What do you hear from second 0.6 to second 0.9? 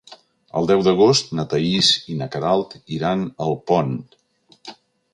El deu